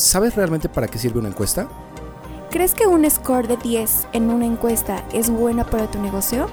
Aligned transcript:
¿Sabes 0.00 0.34
realmente 0.34 0.70
para 0.70 0.88
qué 0.88 0.98
sirve 0.98 1.18
una 1.18 1.28
encuesta? 1.28 1.68
¿Crees 2.50 2.72
que 2.74 2.86
un 2.86 3.08
score 3.08 3.46
de 3.46 3.58
10 3.58 4.08
en 4.14 4.30
una 4.30 4.46
encuesta 4.46 5.04
es 5.12 5.28
buena 5.28 5.64
para 5.66 5.90
tu 5.90 6.00
negocio? 6.00 6.48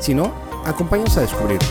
Si 0.00 0.14
no, 0.14 0.32
acompáñanos 0.66 1.16
a 1.16 1.20
descubrirlo. 1.20 1.68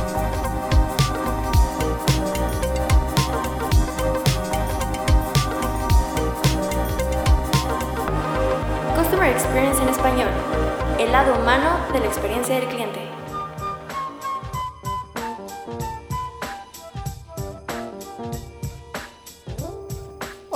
Customer 8.95 9.31
Experience 9.31 9.83
en 9.83 9.89
español, 9.89 10.29
el 10.97 11.11
lado 11.11 11.37
humano 11.37 11.91
de 11.91 11.99
la 11.99 12.05
experiencia 12.05 12.55
del 12.55 12.69
cliente. 12.69 13.10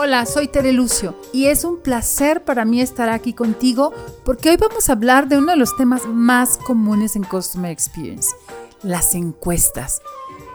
Hola, 0.05 0.27
soy 0.27 0.47
Tere 0.47 0.71
Lucio 0.71 1.19
y 1.33 1.45
es 1.45 1.63
un 1.63 1.81
placer 1.81 2.43
para 2.43 2.63
mí 2.63 2.79
estar 2.79 3.09
aquí 3.09 3.33
contigo 3.33 3.91
porque 4.23 4.51
hoy 4.51 4.57
vamos 4.57 4.87
a 4.87 4.91
hablar 4.91 5.27
de 5.27 5.39
uno 5.39 5.53
de 5.53 5.57
los 5.57 5.75
temas 5.77 6.05
más 6.05 6.59
comunes 6.59 7.15
en 7.15 7.23
Customer 7.23 7.71
Experience, 7.71 8.29
las 8.83 9.15
encuestas. 9.15 10.03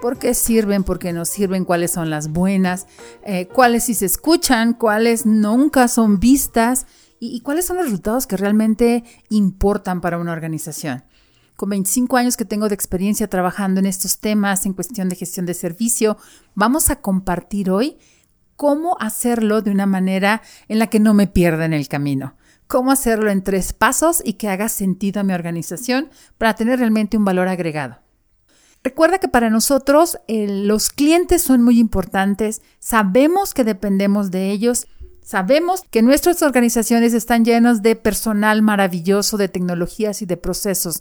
¿Por 0.00 0.18
qué 0.18 0.34
sirven? 0.34 0.84
¿Por 0.84 1.00
qué 1.00 1.12
no 1.12 1.24
sirven? 1.24 1.64
¿Cuáles 1.64 1.90
son 1.90 2.10
las 2.10 2.28
buenas? 2.28 2.86
Eh, 3.24 3.48
¿Cuáles 3.48 3.82
sí 3.82 3.95
se 3.95 4.06
escuchan? 4.06 4.73
¿Cuáles 4.73 5.26
nunca 5.26 5.88
son 5.88 6.20
vistas? 6.20 6.87
¿Y, 7.18 7.34
¿Y 7.34 7.40
cuáles 7.40 7.64
son 7.64 7.78
los 7.78 7.87
resultados 7.87 8.28
que 8.28 8.37
realmente 8.37 9.02
importan 9.30 10.01
para 10.01 10.18
una 10.18 10.30
organización? 10.30 11.02
Con 11.56 11.70
25 11.70 12.16
años 12.16 12.37
que 12.37 12.45
tengo 12.45 12.68
de 12.68 12.76
experiencia 12.76 13.28
trabajando 13.28 13.80
en 13.80 13.87
estos 13.87 14.20
temas 14.20 14.64
en 14.64 14.74
cuestión 14.74 15.09
de 15.09 15.16
gestión 15.16 15.45
de 15.45 15.54
servicio, 15.54 16.18
vamos 16.54 16.88
a 16.88 17.01
compartir 17.01 17.68
hoy 17.68 17.98
cómo 18.60 18.98
hacerlo 19.00 19.62
de 19.62 19.70
una 19.70 19.87
manera 19.87 20.42
en 20.68 20.78
la 20.78 20.88
que 20.88 21.01
no 21.01 21.14
me 21.14 21.27
pierda 21.27 21.64
en 21.64 21.73
el 21.73 21.88
camino. 21.88 22.34
Cómo 22.66 22.92
hacerlo 22.92 23.30
en 23.30 23.42
tres 23.42 23.73
pasos 23.73 24.21
y 24.23 24.34
que 24.34 24.51
haga 24.51 24.68
sentido 24.68 25.18
a 25.18 25.24
mi 25.24 25.32
organización 25.32 26.10
para 26.37 26.52
tener 26.57 26.79
realmente 26.79 27.16
un 27.16 27.24
valor 27.24 27.49
agregado. 27.49 28.01
Recuerda 28.84 29.16
que 29.16 29.29
para 29.29 29.49
nosotros 29.49 30.18
los 30.29 30.90
clientes 30.90 31.40
son 31.40 31.62
muy 31.62 31.79
importantes, 31.79 32.60
sabemos 32.80 33.54
que 33.54 33.65
dependemos 33.65 34.30
de 34.30 34.51
ellos, 34.51 34.88
sabemos 35.23 35.82
que 35.90 36.02
nuestras 36.02 36.43
organizaciones 36.43 37.15
están 37.15 37.46
llenas 37.46 37.80
de 37.80 37.96
personal 37.96 38.60
maravilloso, 38.60 39.38
de 39.38 39.49
tecnologías 39.49 40.21
y 40.21 40.27
de 40.27 40.37
procesos, 40.37 41.01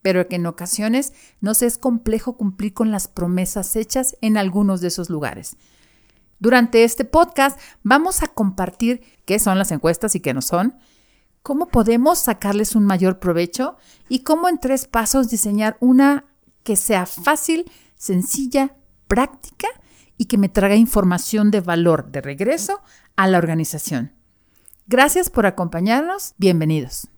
pero 0.00 0.28
que 0.28 0.36
en 0.36 0.46
ocasiones 0.46 1.12
nos 1.40 1.62
es 1.62 1.76
complejo 1.76 2.36
cumplir 2.36 2.72
con 2.72 2.92
las 2.92 3.08
promesas 3.08 3.74
hechas 3.74 4.16
en 4.20 4.36
algunos 4.36 4.80
de 4.80 4.86
esos 4.86 5.10
lugares. 5.10 5.56
Durante 6.40 6.84
este 6.84 7.04
podcast 7.04 7.60
vamos 7.82 8.22
a 8.22 8.28
compartir 8.28 9.02
qué 9.26 9.38
son 9.38 9.58
las 9.58 9.72
encuestas 9.72 10.14
y 10.14 10.20
qué 10.20 10.32
no 10.32 10.40
son, 10.40 10.74
cómo 11.42 11.66
podemos 11.66 12.18
sacarles 12.18 12.74
un 12.74 12.86
mayor 12.86 13.18
provecho 13.18 13.76
y 14.08 14.20
cómo 14.20 14.48
en 14.48 14.58
tres 14.58 14.86
pasos 14.86 15.28
diseñar 15.28 15.76
una 15.80 16.24
que 16.62 16.76
sea 16.76 17.04
fácil, 17.04 17.70
sencilla, 17.94 18.74
práctica 19.06 19.68
y 20.16 20.24
que 20.24 20.38
me 20.38 20.48
traiga 20.48 20.76
información 20.76 21.50
de 21.50 21.60
valor 21.60 22.10
de 22.10 22.22
regreso 22.22 22.80
a 23.16 23.26
la 23.26 23.36
organización. 23.36 24.12
Gracias 24.86 25.28
por 25.28 25.44
acompañarnos, 25.44 26.34
bienvenidos. 26.38 27.08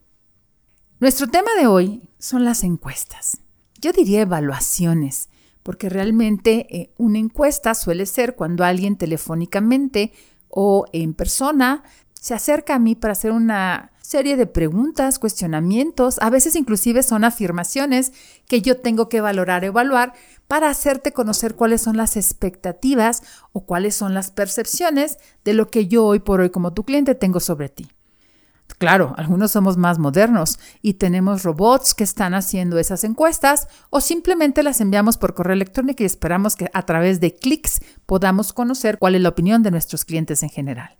Nuestro 0.98 1.28
tema 1.28 1.50
de 1.56 1.68
hoy 1.68 2.08
son 2.18 2.44
las 2.44 2.64
encuestas. 2.64 3.38
Yo 3.80 3.92
diría 3.92 4.22
evaluaciones, 4.22 5.28
porque 5.62 5.88
realmente 5.88 6.66
eh, 6.70 6.92
una 6.98 7.18
encuesta 7.18 7.74
suele 7.74 8.06
ser 8.06 8.34
cuando 8.34 8.64
alguien 8.64 8.96
telefónicamente 8.96 10.12
o 10.48 10.84
en 10.92 11.14
persona 11.14 11.82
se 12.12 12.34
acerca 12.34 12.76
a 12.76 12.78
mí 12.78 12.94
para 12.94 13.12
hacer 13.12 13.32
una 13.32 13.92
serie 14.00 14.36
de 14.36 14.46
preguntas, 14.46 15.18
cuestionamientos, 15.18 16.18
a 16.20 16.28
veces 16.28 16.54
inclusive 16.54 17.02
son 17.02 17.24
afirmaciones 17.24 18.12
que 18.46 18.60
yo 18.60 18.76
tengo 18.76 19.08
que 19.08 19.20
valorar, 19.20 19.64
evaluar 19.64 20.12
para 20.48 20.68
hacerte 20.68 21.12
conocer 21.12 21.54
cuáles 21.54 21.80
son 21.80 21.96
las 21.96 22.16
expectativas 22.16 23.22
o 23.52 23.64
cuáles 23.64 23.94
son 23.94 24.12
las 24.12 24.30
percepciones 24.30 25.18
de 25.44 25.54
lo 25.54 25.70
que 25.70 25.86
yo 25.86 26.04
hoy 26.04 26.18
por 26.18 26.40
hoy 26.40 26.50
como 26.50 26.74
tu 26.74 26.84
cliente 26.84 27.14
tengo 27.14 27.40
sobre 27.40 27.70
ti. 27.70 27.88
Claro, 28.78 29.14
algunos 29.16 29.52
somos 29.52 29.76
más 29.76 29.98
modernos 29.98 30.58
y 30.80 30.94
tenemos 30.94 31.44
robots 31.44 31.94
que 31.94 32.04
están 32.04 32.34
haciendo 32.34 32.78
esas 32.78 33.04
encuestas 33.04 33.68
o 33.90 34.00
simplemente 34.00 34.62
las 34.62 34.80
enviamos 34.80 35.18
por 35.18 35.34
correo 35.34 35.54
electrónico 35.54 36.02
y 36.02 36.06
esperamos 36.06 36.56
que 36.56 36.68
a 36.72 36.82
través 36.82 37.20
de 37.20 37.34
clics 37.34 37.80
podamos 38.06 38.52
conocer 38.52 38.98
cuál 38.98 39.14
es 39.14 39.20
la 39.20 39.28
opinión 39.28 39.62
de 39.62 39.70
nuestros 39.70 40.04
clientes 40.04 40.42
en 40.42 40.48
general. 40.48 40.96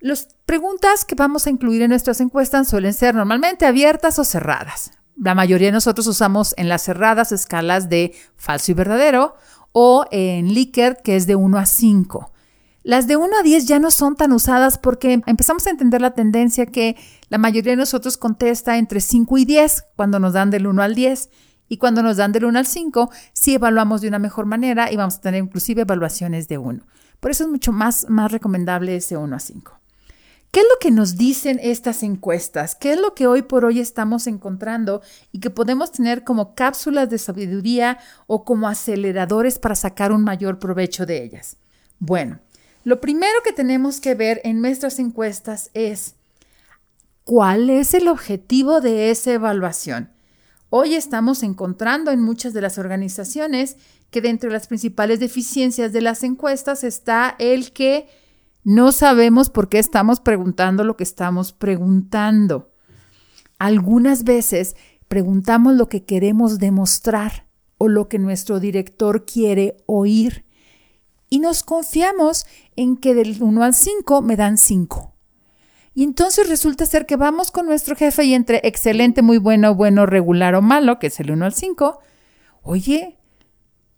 Las 0.00 0.36
preguntas 0.44 1.06
que 1.06 1.14
vamos 1.14 1.46
a 1.46 1.50
incluir 1.50 1.80
en 1.80 1.88
nuestras 1.88 2.20
encuestas 2.20 2.68
suelen 2.68 2.92
ser 2.92 3.14
normalmente 3.14 3.64
abiertas 3.64 4.18
o 4.18 4.24
cerradas. 4.24 4.90
La 5.16 5.34
mayoría 5.34 5.68
de 5.68 5.72
nosotros 5.72 6.06
usamos 6.06 6.54
en 6.58 6.68
las 6.68 6.82
cerradas 6.82 7.32
escalas 7.32 7.88
de 7.88 8.14
falso 8.36 8.72
y 8.72 8.74
verdadero 8.74 9.34
o 9.72 10.04
en 10.10 10.52
Likert 10.52 11.00
que 11.00 11.16
es 11.16 11.26
de 11.26 11.36
1 11.36 11.56
a 11.56 11.64
5. 11.64 12.33
Las 12.84 13.06
de 13.06 13.16
1 13.16 13.38
a 13.38 13.42
10 13.42 13.64
ya 13.64 13.78
no 13.78 13.90
son 13.90 14.14
tan 14.14 14.30
usadas 14.32 14.76
porque 14.76 15.22
empezamos 15.26 15.66
a 15.66 15.70
entender 15.70 16.02
la 16.02 16.12
tendencia 16.12 16.66
que 16.66 16.96
la 17.30 17.38
mayoría 17.38 17.72
de 17.72 17.76
nosotros 17.76 18.18
contesta 18.18 18.76
entre 18.76 19.00
5 19.00 19.38
y 19.38 19.46
10 19.46 19.86
cuando 19.96 20.20
nos 20.20 20.34
dan 20.34 20.50
del 20.50 20.66
1 20.66 20.82
al 20.82 20.94
10. 20.94 21.30
Y 21.66 21.78
cuando 21.78 22.02
nos 22.02 22.18
dan 22.18 22.32
del 22.32 22.44
1 22.44 22.58
al 22.58 22.66
5, 22.66 23.10
sí 23.32 23.54
evaluamos 23.54 24.02
de 24.02 24.08
una 24.08 24.18
mejor 24.18 24.44
manera 24.44 24.92
y 24.92 24.96
vamos 24.96 25.16
a 25.16 25.20
tener 25.22 25.42
inclusive 25.42 25.80
evaluaciones 25.80 26.46
de 26.46 26.58
1. 26.58 26.84
Por 27.20 27.30
eso 27.30 27.44
es 27.44 27.50
mucho 27.50 27.72
más, 27.72 28.06
más 28.10 28.30
recomendable 28.30 28.96
ese 28.96 29.16
1 29.16 29.34
a 29.34 29.40
5. 29.40 29.80
¿Qué 30.50 30.60
es 30.60 30.66
lo 30.66 30.78
que 30.78 30.90
nos 30.90 31.16
dicen 31.16 31.58
estas 31.62 32.02
encuestas? 32.02 32.74
¿Qué 32.74 32.92
es 32.92 33.00
lo 33.00 33.14
que 33.14 33.26
hoy 33.26 33.40
por 33.40 33.64
hoy 33.64 33.80
estamos 33.80 34.26
encontrando 34.26 35.00
y 35.32 35.40
que 35.40 35.48
podemos 35.48 35.90
tener 35.90 36.22
como 36.22 36.54
cápsulas 36.54 37.08
de 37.08 37.16
sabiduría 37.16 37.98
o 38.26 38.44
como 38.44 38.68
aceleradores 38.68 39.58
para 39.58 39.74
sacar 39.74 40.12
un 40.12 40.22
mayor 40.22 40.58
provecho 40.58 41.06
de 41.06 41.24
ellas? 41.24 41.56
Bueno, 41.98 42.40
lo 42.84 43.00
primero 43.00 43.32
que 43.42 43.52
tenemos 43.52 44.00
que 44.00 44.14
ver 44.14 44.40
en 44.44 44.60
nuestras 44.60 44.98
encuestas 44.98 45.70
es 45.72 46.16
cuál 47.24 47.70
es 47.70 47.94
el 47.94 48.08
objetivo 48.08 48.82
de 48.82 49.10
esa 49.10 49.32
evaluación. 49.32 50.10
Hoy 50.68 50.94
estamos 50.94 51.42
encontrando 51.42 52.10
en 52.10 52.20
muchas 52.20 52.52
de 52.52 52.60
las 52.60 52.76
organizaciones 52.76 53.78
que 54.10 54.20
dentro 54.20 54.50
de 54.50 54.54
las 54.54 54.66
principales 54.66 55.18
deficiencias 55.18 55.92
de 55.92 56.02
las 56.02 56.22
encuestas 56.22 56.84
está 56.84 57.36
el 57.38 57.72
que 57.72 58.06
no 58.64 58.92
sabemos 58.92 59.48
por 59.48 59.68
qué 59.68 59.78
estamos 59.78 60.20
preguntando 60.20 60.84
lo 60.84 60.96
que 60.96 61.04
estamos 61.04 61.52
preguntando. 61.52 62.70
Algunas 63.58 64.24
veces 64.24 64.76
preguntamos 65.08 65.74
lo 65.74 65.88
que 65.88 66.04
queremos 66.04 66.58
demostrar 66.58 67.46
o 67.78 67.88
lo 67.88 68.08
que 68.08 68.18
nuestro 68.18 68.60
director 68.60 69.24
quiere 69.24 69.78
oír 69.86 70.43
y 71.28 71.38
nos 71.40 71.62
confiamos 71.62 72.46
en 72.76 72.96
que 72.96 73.14
del 73.14 73.42
1 73.42 73.62
al 73.62 73.74
5 73.74 74.22
me 74.22 74.36
dan 74.36 74.58
5. 74.58 75.14
Y 75.94 76.02
entonces 76.02 76.48
resulta 76.48 76.86
ser 76.86 77.06
que 77.06 77.16
vamos 77.16 77.50
con 77.50 77.66
nuestro 77.66 77.94
jefe 77.94 78.24
y 78.24 78.34
entre 78.34 78.60
excelente, 78.64 79.22
muy 79.22 79.38
bueno, 79.38 79.74
bueno, 79.74 80.06
regular 80.06 80.54
o 80.56 80.62
malo, 80.62 80.98
que 80.98 81.06
es 81.06 81.20
el 81.20 81.30
1 81.30 81.44
al 81.44 81.54
5, 81.54 82.00
oye, 82.62 83.16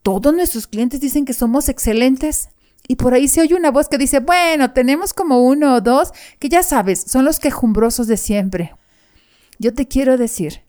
todos 0.02 0.34
nuestros 0.34 0.66
clientes 0.66 1.00
dicen 1.00 1.24
que 1.24 1.32
somos 1.32 1.68
excelentes. 1.68 2.50
Y 2.86 2.96
por 2.96 3.14
ahí 3.14 3.26
se 3.26 3.40
oye 3.40 3.56
una 3.56 3.72
voz 3.72 3.88
que 3.88 3.98
dice, 3.98 4.20
bueno, 4.20 4.72
tenemos 4.72 5.12
como 5.12 5.42
uno 5.42 5.74
o 5.74 5.80
dos 5.80 6.12
que 6.38 6.48
ya 6.48 6.62
sabes, 6.62 7.00
son 7.00 7.24
los 7.24 7.40
quejumbrosos 7.40 8.06
de 8.06 8.16
siempre. 8.16 8.74
Yo 9.58 9.74
te 9.74 9.88
quiero 9.88 10.16
decir 10.16 10.62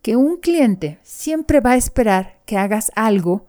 que 0.00 0.16
un 0.16 0.38
cliente 0.38 0.98
siempre 1.04 1.60
va 1.60 1.72
a 1.72 1.76
esperar 1.76 2.40
que 2.46 2.56
hagas 2.56 2.90
algo 2.96 3.46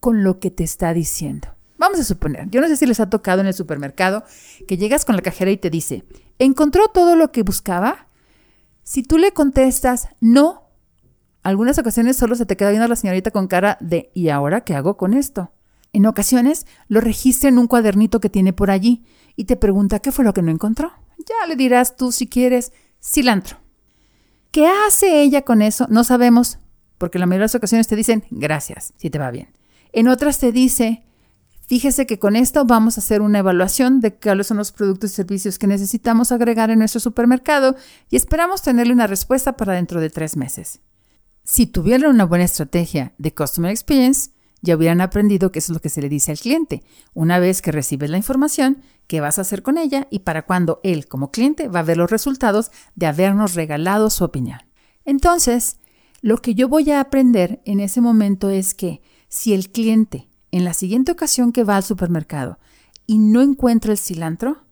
con 0.00 0.24
lo 0.24 0.40
que 0.40 0.50
te 0.50 0.64
está 0.64 0.92
diciendo. 0.92 1.55
Vamos 1.78 2.00
a 2.00 2.04
suponer, 2.04 2.48
yo 2.50 2.60
no 2.60 2.68
sé 2.68 2.76
si 2.76 2.86
les 2.86 3.00
ha 3.00 3.10
tocado 3.10 3.40
en 3.40 3.46
el 3.46 3.54
supermercado 3.54 4.24
que 4.66 4.78
llegas 4.78 5.04
con 5.04 5.16
la 5.16 5.22
cajera 5.22 5.50
y 5.50 5.56
te 5.56 5.70
dice, 5.70 6.04
¿encontró 6.38 6.88
todo 6.88 7.16
lo 7.16 7.32
que 7.32 7.42
buscaba? 7.42 8.08
Si 8.82 9.02
tú 9.02 9.18
le 9.18 9.32
contestas 9.32 10.08
no, 10.20 10.70
algunas 11.42 11.78
ocasiones 11.78 12.16
solo 12.16 12.34
se 12.34 12.46
te 12.46 12.56
queda 12.56 12.70
viendo 12.70 12.88
la 12.88 12.96
señorita 12.96 13.30
con 13.30 13.46
cara 13.46 13.78
de 13.80 14.10
¿y 14.14 14.30
ahora 14.30 14.62
qué 14.62 14.74
hago 14.74 14.96
con 14.96 15.14
esto? 15.14 15.52
En 15.92 16.06
ocasiones 16.06 16.66
lo 16.88 17.00
registra 17.00 17.48
en 17.48 17.58
un 17.58 17.68
cuadernito 17.68 18.20
que 18.20 18.28
tiene 18.28 18.52
por 18.52 18.70
allí 18.70 19.04
y 19.34 19.44
te 19.44 19.56
pregunta 19.56 20.00
qué 20.00 20.12
fue 20.12 20.24
lo 20.24 20.34
que 20.34 20.42
no 20.42 20.50
encontró. 20.50 20.92
Ya 21.18 21.46
le 21.46 21.56
dirás 21.56 21.96
tú 21.96 22.12
si 22.12 22.26
quieres 22.26 22.72
cilantro. 23.02 23.58
¿Qué 24.50 24.66
hace 24.66 25.22
ella 25.22 25.42
con 25.42 25.62
eso? 25.62 25.86
No 25.88 26.04
sabemos, 26.04 26.58
porque 26.98 27.18
la 27.18 27.26
mayoría 27.26 27.42
de 27.42 27.46
las 27.46 27.54
ocasiones 27.54 27.88
te 27.88 27.96
dicen 27.96 28.24
gracias, 28.30 28.92
si 28.96 29.10
te 29.10 29.18
va 29.18 29.30
bien. 29.30 29.56
En 29.92 30.08
otras 30.08 30.38
te 30.38 30.52
dice 30.52 31.05
Fíjese 31.66 32.06
que 32.06 32.20
con 32.20 32.36
esto 32.36 32.64
vamos 32.64 32.96
a 32.96 33.00
hacer 33.00 33.20
una 33.20 33.40
evaluación 33.40 34.00
de 34.00 34.14
cuáles 34.14 34.46
son 34.46 34.56
los 34.56 34.70
productos 34.70 35.10
y 35.10 35.14
servicios 35.14 35.58
que 35.58 35.66
necesitamos 35.66 36.30
agregar 36.30 36.70
en 36.70 36.78
nuestro 36.78 37.00
supermercado 37.00 37.74
y 38.08 38.14
esperamos 38.14 38.62
tenerle 38.62 38.92
una 38.92 39.08
respuesta 39.08 39.56
para 39.56 39.72
dentro 39.72 40.00
de 40.00 40.08
tres 40.08 40.36
meses. 40.36 40.78
Si 41.42 41.66
tuvieran 41.66 42.10
una 42.10 42.24
buena 42.24 42.44
estrategia 42.44 43.14
de 43.18 43.34
Customer 43.34 43.72
Experience, 43.72 44.30
ya 44.62 44.76
hubieran 44.76 45.00
aprendido 45.00 45.50
que 45.50 45.58
es 45.58 45.68
lo 45.68 45.80
que 45.80 45.88
se 45.88 46.00
le 46.00 46.08
dice 46.08 46.30
al 46.30 46.38
cliente. 46.38 46.84
Una 47.14 47.40
vez 47.40 47.62
que 47.62 47.72
recibes 47.72 48.10
la 48.10 48.16
información, 48.16 48.82
¿qué 49.08 49.20
vas 49.20 49.38
a 49.38 49.42
hacer 49.42 49.62
con 49.62 49.76
ella 49.76 50.06
y 50.08 50.20
para 50.20 50.46
cuándo 50.46 50.80
él 50.84 51.08
como 51.08 51.32
cliente 51.32 51.66
va 51.66 51.80
a 51.80 51.84
ver 51.84 51.96
los 51.96 52.10
resultados 52.10 52.70
de 52.94 53.06
habernos 53.06 53.54
regalado 53.54 54.10
su 54.10 54.24
opinión? 54.24 54.60
Entonces, 55.04 55.78
lo 56.20 56.38
que 56.38 56.54
yo 56.54 56.68
voy 56.68 56.92
a 56.92 57.00
aprender 57.00 57.60
en 57.64 57.80
ese 57.80 58.00
momento 58.00 58.50
es 58.50 58.74
que 58.74 59.02
si 59.28 59.52
el 59.52 59.70
cliente 59.70 60.28
en 60.56 60.64
la 60.64 60.74
siguiente 60.74 61.12
ocasión 61.12 61.52
que 61.52 61.64
va 61.64 61.76
al 61.76 61.82
supermercado 61.82 62.58
y 63.06 63.18
no 63.18 63.42
encuentra 63.42 63.92
el 63.92 63.98
cilantro, 63.98 64.64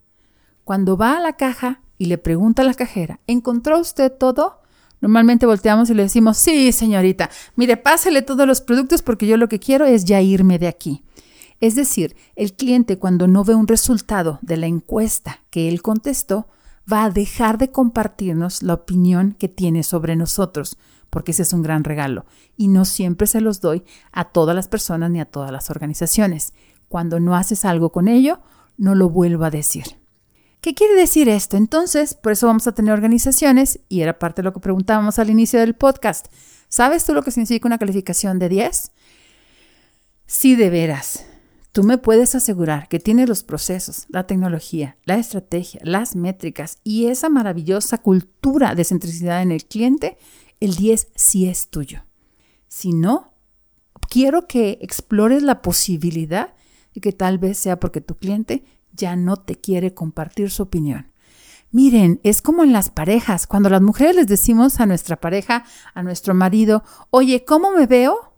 cuando 0.64 0.96
va 0.96 1.16
a 1.16 1.20
la 1.20 1.36
caja 1.36 1.82
y 1.98 2.06
le 2.06 2.16
pregunta 2.16 2.62
a 2.62 2.64
la 2.64 2.75
cajera, 2.75 3.20
¿encontró 3.26 3.78
usted 3.78 4.10
todo? 4.10 4.62
Normalmente 5.02 5.44
volteamos 5.44 5.90
y 5.90 5.94
le 5.94 6.04
decimos, 6.04 6.38
sí, 6.38 6.72
señorita, 6.72 7.28
mire, 7.54 7.76
pásale 7.76 8.22
todos 8.22 8.46
los 8.46 8.62
productos 8.62 9.02
porque 9.02 9.26
yo 9.26 9.36
lo 9.36 9.48
que 9.48 9.60
quiero 9.60 9.84
es 9.84 10.06
ya 10.06 10.22
irme 10.22 10.58
de 10.58 10.69
aquí. 10.69 11.02
Es 11.60 11.75
decir, 11.75 12.16
el 12.34 12.54
cliente 12.54 12.98
cuando 12.98 13.28
no 13.28 13.44
ve 13.44 13.54
un 13.54 13.69
resultado 13.69 14.38
de 14.40 14.56
la 14.56 14.66
encuesta 14.66 15.42
que 15.50 15.69
él 15.69 15.82
contestó, 15.82 16.48
va 16.90 17.04
a 17.04 17.10
dejar 17.10 17.58
de 17.58 17.70
compartirnos 17.70 18.62
la 18.62 18.75
opinión 18.75 19.32
que 19.38 19.48
tiene 19.48 19.82
sobre 19.82 20.16
nosotros, 20.16 20.76
porque 21.10 21.32
ese 21.32 21.42
es 21.42 21.52
un 21.52 21.62
gran 21.62 21.84
regalo. 21.84 22.26
Y 22.56 22.69
no 22.69 22.84
siempre 22.84 23.26
se 23.26 23.40
los 23.40 23.60
doy 23.60 23.84
a 24.12 24.25
todas 24.26 24.54
las 24.54 24.69
personas 24.69 25.10
ni 25.10 25.20
a 25.20 25.25
todas 25.25 25.50
las 25.50 25.70
organizaciones. 25.70 26.52
Cuando 26.88 27.20
no 27.20 27.34
haces 27.34 27.64
algo 27.64 27.90
con 27.90 28.08
ello, 28.08 28.40
no 28.76 28.94
lo 28.94 29.08
vuelvo 29.08 29.44
a 29.44 29.50
decir. 29.50 29.84
¿Qué 30.60 30.75
quiere 30.75 30.94
decir 30.94 31.28
esto? 31.28 31.56
Entonces, 31.56 32.14
por 32.14 32.32
eso 32.32 32.46
vamos 32.46 32.66
a 32.66 32.72
tener 32.72 32.92
organizaciones, 32.92 33.81
y 33.88 34.00
era 34.00 34.19
parte 34.19 34.42
de 34.42 34.44
lo 34.44 34.52
que 34.52 34.60
preguntábamos 34.60 35.19
al 35.19 35.31
inicio 35.31 35.60
del 35.60 35.75
podcast. 35.75 36.28
¿Sabes 36.69 37.04
tú 37.04 37.12
lo 37.12 37.22
que 37.22 37.31
significa 37.31 37.69
una 37.69 37.78
calificación 37.78 38.38
de 38.38 38.48
10? 38.48 38.92
Si 40.26 40.56
de 40.56 40.70
veras 40.70 41.26
tú 41.74 41.82
me 41.82 41.98
puedes 41.98 42.36
asegurar 42.36 42.86
que 42.88 43.00
tienes 43.00 43.28
los 43.28 43.42
procesos, 43.42 44.06
la 44.08 44.28
tecnología, 44.28 44.96
la 45.04 45.16
estrategia, 45.16 45.80
las 45.82 46.14
métricas 46.14 46.78
y 46.84 47.06
esa 47.06 47.28
maravillosa 47.28 47.98
cultura 47.98 48.76
de 48.76 48.84
centricidad 48.84 49.42
en 49.42 49.50
el 49.50 49.64
cliente, 49.64 50.16
el 50.60 50.76
10 50.76 51.08
sí 51.16 51.48
es 51.48 51.70
tuyo. 51.70 52.04
Si 52.68 52.92
no, 52.92 53.34
quiero 54.08 54.46
que 54.46 54.78
explores 54.82 55.42
la 55.42 55.62
posibilidad 55.62 56.54
de 56.94 57.00
que 57.00 57.10
tal 57.10 57.38
vez 57.38 57.58
sea 57.58 57.80
porque 57.80 58.00
tu 58.00 58.14
cliente 58.14 58.64
ya 58.92 59.16
no 59.16 59.36
te 59.36 59.56
quiere 59.56 59.94
compartir 59.94 60.52
su 60.52 60.62
opinión. 60.62 61.10
Miren, 61.72 62.20
es 62.22 62.40
como 62.40 62.62
en 62.62 62.72
las 62.72 62.88
parejas, 62.88 63.48
cuando 63.48 63.68
las 63.68 63.82
mujeres 63.82 64.14
les 64.14 64.28
decimos 64.28 64.78
a 64.78 64.86
nuestra 64.86 65.16
pareja, 65.16 65.64
a 65.92 66.04
nuestro 66.04 66.34
marido, 66.34 66.84
oye, 67.10 67.44
¿cómo 67.44 67.72
me 67.72 67.86
veo? 67.86 68.32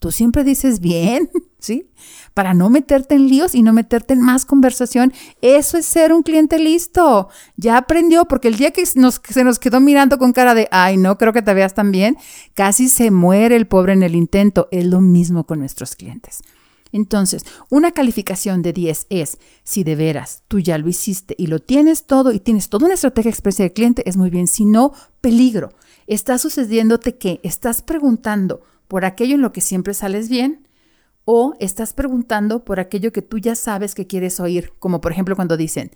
Tú 0.00 0.10
siempre 0.10 0.42
dices 0.42 0.80
bien, 0.80 1.30
¿sí? 1.58 1.88
Para 2.34 2.54
no 2.54 2.70
meterte 2.70 3.14
en 3.14 3.28
líos 3.28 3.54
y 3.54 3.62
no 3.62 3.72
meterte 3.72 4.14
en 4.14 4.20
más 4.20 4.44
conversación. 4.44 5.12
Eso 5.40 5.78
es 5.78 5.86
ser 5.86 6.12
un 6.12 6.22
cliente 6.22 6.58
listo. 6.58 7.28
Ya 7.56 7.76
aprendió, 7.76 8.26
porque 8.26 8.48
el 8.48 8.56
día 8.56 8.70
que 8.70 8.84
nos, 8.94 9.20
se 9.28 9.44
nos 9.44 9.58
quedó 9.58 9.80
mirando 9.80 10.18
con 10.18 10.32
cara 10.32 10.54
de, 10.54 10.68
ay, 10.70 10.96
no 10.96 11.18
creo 11.18 11.32
que 11.32 11.42
te 11.42 11.54
veas 11.54 11.74
tan 11.74 11.92
bien, 11.92 12.16
casi 12.54 12.88
se 12.88 13.10
muere 13.10 13.56
el 13.56 13.66
pobre 13.66 13.92
en 13.94 14.02
el 14.02 14.14
intento. 14.14 14.68
Es 14.70 14.84
lo 14.84 15.00
mismo 15.00 15.44
con 15.44 15.58
nuestros 15.58 15.96
clientes. 15.96 16.42
Entonces, 16.92 17.44
una 17.68 17.90
calificación 17.90 18.62
de 18.62 18.72
10 18.72 19.06
es, 19.10 19.38
si 19.64 19.84
de 19.84 19.96
veras 19.96 20.42
tú 20.48 20.60
ya 20.60 20.78
lo 20.78 20.88
hiciste 20.88 21.34
y 21.36 21.48
lo 21.48 21.58
tienes 21.58 22.04
todo 22.04 22.32
y 22.32 22.40
tienes 22.40 22.68
toda 22.68 22.86
una 22.86 22.94
estrategia 22.94 23.30
expresa 23.30 23.64
del 23.64 23.72
cliente, 23.72 24.08
es 24.08 24.16
muy 24.16 24.30
bien. 24.30 24.46
Si 24.46 24.64
no, 24.64 24.92
peligro. 25.20 25.72
Está 26.06 26.38
sucediéndote 26.38 27.16
que 27.16 27.40
estás 27.42 27.82
preguntando 27.82 28.62
por 28.86 29.04
aquello 29.04 29.34
en 29.34 29.42
lo 29.42 29.52
que 29.52 29.60
siempre 29.60 29.92
sales 29.92 30.28
bien 30.28 30.65
o 31.26 31.54
estás 31.58 31.92
preguntando 31.92 32.64
por 32.64 32.80
aquello 32.80 33.12
que 33.12 33.20
tú 33.20 33.38
ya 33.38 33.56
sabes 33.56 33.94
que 33.94 34.06
quieres 34.06 34.40
oír, 34.40 34.72
como 34.78 35.02
por 35.02 35.12
ejemplo 35.12 35.36
cuando 35.36 35.58
dicen, 35.58 35.90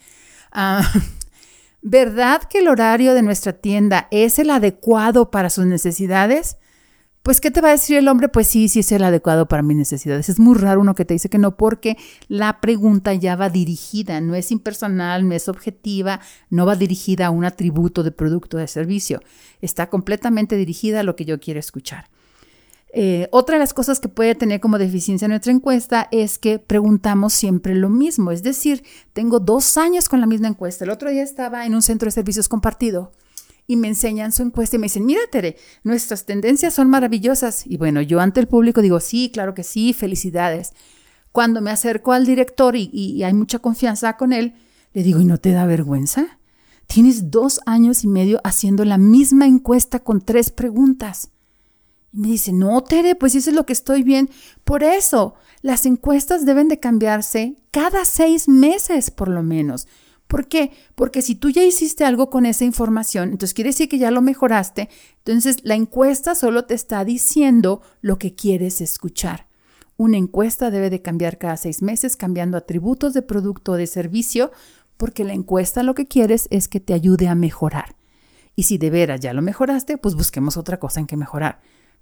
ah, 0.52 0.86
¿verdad 1.82 2.42
que 2.42 2.58
el 2.58 2.68
horario 2.68 3.14
de 3.14 3.22
nuestra 3.22 3.54
tienda 3.54 4.08
es 4.10 4.38
el 4.38 4.50
adecuado 4.50 5.30
para 5.30 5.48
sus 5.48 5.64
necesidades? 5.64 6.56
Pues, 7.22 7.40
¿qué 7.40 7.50
te 7.50 7.60
va 7.60 7.68
a 7.68 7.72
decir 7.72 7.96
el 7.96 8.08
hombre? 8.08 8.28
Pues 8.28 8.48
sí, 8.48 8.68
sí 8.68 8.80
es 8.80 8.90
el 8.92 9.04
adecuado 9.04 9.46
para 9.46 9.62
mis 9.62 9.76
necesidades. 9.76 10.28
Es 10.28 10.40
muy 10.40 10.56
raro 10.56 10.80
uno 10.80 10.96
que 10.96 11.04
te 11.04 11.14
dice 11.14 11.28
que 11.28 11.38
no, 11.38 11.56
porque 11.56 11.96
la 12.28 12.60
pregunta 12.60 13.14
ya 13.14 13.36
va 13.36 13.50
dirigida, 13.50 14.20
no 14.20 14.34
es 14.34 14.50
impersonal, 14.50 15.28
no 15.28 15.34
es 15.34 15.48
objetiva, 15.48 16.20
no 16.48 16.66
va 16.66 16.74
dirigida 16.76 17.26
a 17.26 17.30
un 17.30 17.44
atributo 17.44 18.02
de 18.02 18.10
producto 18.10 18.56
o 18.56 18.60
de 18.60 18.66
servicio. 18.66 19.20
Está 19.60 19.90
completamente 19.90 20.56
dirigida 20.56 21.00
a 21.00 21.02
lo 21.04 21.14
que 21.14 21.26
yo 21.26 21.38
quiero 21.38 21.60
escuchar. 21.60 22.09
Eh, 22.92 23.28
otra 23.30 23.54
de 23.54 23.60
las 23.60 23.72
cosas 23.72 24.00
que 24.00 24.08
puede 24.08 24.34
tener 24.34 24.60
como 24.60 24.78
deficiencia 24.78 25.28
nuestra 25.28 25.52
encuesta 25.52 26.08
es 26.10 26.38
que 26.38 26.58
preguntamos 26.58 27.32
siempre 27.32 27.74
lo 27.74 27.88
mismo. 27.88 28.32
Es 28.32 28.42
decir, 28.42 28.82
tengo 29.12 29.38
dos 29.38 29.76
años 29.76 30.08
con 30.08 30.20
la 30.20 30.26
misma 30.26 30.48
encuesta. 30.48 30.84
El 30.84 30.90
otro 30.90 31.10
día 31.10 31.22
estaba 31.22 31.66
en 31.66 31.74
un 31.74 31.82
centro 31.82 32.06
de 32.06 32.12
servicios 32.12 32.48
compartido 32.48 33.12
y 33.66 33.76
me 33.76 33.88
enseñan 33.88 34.32
su 34.32 34.42
encuesta 34.42 34.76
y 34.76 34.78
me 34.80 34.86
dicen, 34.86 35.06
mira 35.06 35.20
Tere, 35.30 35.56
nuestras 35.84 36.26
tendencias 36.26 36.74
son 36.74 36.90
maravillosas. 36.90 37.64
Y 37.66 37.76
bueno, 37.76 38.02
yo 38.02 38.20
ante 38.20 38.40
el 38.40 38.48
público 38.48 38.82
digo, 38.82 38.98
sí, 38.98 39.30
claro 39.32 39.54
que 39.54 39.62
sí, 39.62 39.92
felicidades. 39.92 40.72
Cuando 41.30 41.60
me 41.60 41.70
acerco 41.70 42.12
al 42.12 42.26
director 42.26 42.74
y, 42.74 42.90
y 42.92 43.22
hay 43.22 43.32
mucha 43.32 43.60
confianza 43.60 44.16
con 44.16 44.32
él, 44.32 44.54
le 44.92 45.04
digo, 45.04 45.20
¿y 45.20 45.24
no 45.24 45.38
te 45.38 45.52
da 45.52 45.66
vergüenza? 45.66 46.40
Tienes 46.88 47.30
dos 47.30 47.60
años 47.66 48.02
y 48.02 48.08
medio 48.08 48.40
haciendo 48.42 48.84
la 48.84 48.98
misma 48.98 49.46
encuesta 49.46 50.00
con 50.00 50.20
tres 50.20 50.50
preguntas. 50.50 51.30
Y 52.12 52.18
me 52.18 52.28
dice, 52.28 52.52
no, 52.52 52.82
Tere, 52.82 53.14
pues 53.14 53.34
eso 53.34 53.50
es 53.50 53.56
lo 53.56 53.66
que 53.66 53.72
estoy 53.72 54.02
bien. 54.02 54.30
Por 54.64 54.82
eso, 54.82 55.34
las 55.62 55.86
encuestas 55.86 56.44
deben 56.44 56.68
de 56.68 56.80
cambiarse 56.80 57.56
cada 57.70 58.04
seis 58.04 58.48
meses 58.48 59.10
por 59.10 59.28
lo 59.28 59.42
menos. 59.42 59.86
¿Por 60.26 60.46
qué? 60.46 60.70
Porque 60.94 61.22
si 61.22 61.34
tú 61.34 61.50
ya 61.50 61.64
hiciste 61.64 62.04
algo 62.04 62.30
con 62.30 62.46
esa 62.46 62.64
información, 62.64 63.32
entonces 63.32 63.52
quiere 63.52 63.70
decir 63.70 63.88
que 63.88 63.98
ya 63.98 64.12
lo 64.12 64.22
mejoraste, 64.22 64.88
entonces 65.18 65.56
la 65.64 65.74
encuesta 65.74 66.36
solo 66.36 66.66
te 66.66 66.74
está 66.74 67.04
diciendo 67.04 67.82
lo 68.00 68.16
que 68.16 68.36
quieres 68.36 68.80
escuchar. 68.80 69.48
Una 69.96 70.18
encuesta 70.18 70.70
debe 70.70 70.88
de 70.88 71.02
cambiar 71.02 71.36
cada 71.36 71.56
seis 71.56 71.82
meses, 71.82 72.16
cambiando 72.16 72.56
atributos 72.56 73.12
de 73.12 73.22
producto 73.22 73.72
o 73.72 73.76
de 73.76 73.88
servicio, 73.88 74.52
porque 74.96 75.24
la 75.24 75.32
encuesta 75.32 75.82
lo 75.82 75.94
que 75.94 76.06
quieres 76.06 76.46
es 76.50 76.68
que 76.68 76.78
te 76.78 76.94
ayude 76.94 77.26
a 77.26 77.34
mejorar. 77.34 77.96
Y 78.54 78.62
si 78.62 78.78
de 78.78 78.90
veras 78.90 79.20
ya 79.20 79.32
lo 79.32 79.42
mejoraste, 79.42 79.98
pues 79.98 80.14
busquemos 80.14 80.56
otra 80.56 80.78
cosa 80.78 81.00
en 81.00 81.06
que 81.06 81.16
mejorar. 81.16 81.60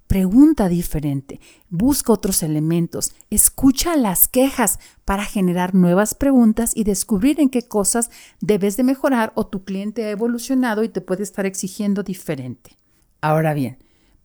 Pregunta 0.09 0.71
diferente, 0.71 1.39
busca 1.69 2.15
otros 2.15 2.43
elementos, 2.43 3.13
escucha 3.29 3.95
las 3.95 4.27
quejas 4.27 4.79
para 5.05 5.27
generar 5.27 5.75
nuevas 5.75 6.15
preguntas 6.15 6.73
y 6.75 6.85
descubrir 6.85 7.39
en 7.41 7.51
qué 7.51 7.69
cosas 7.69 8.11
debes 8.41 8.79
de 8.79 8.85
mejorar 8.85 9.35
o 9.35 9.47
tu 9.47 9.65
cliente 9.65 10.07
ha 10.07 10.11
evolucionado 10.11 10.83
y 10.83 10.89
te 10.89 11.03
puede 11.03 11.25
estar 11.25 11.45
exigiendo 11.45 12.03
diferente. 12.03 12.79
Ahora 13.21 13.53
bien, 13.53 13.77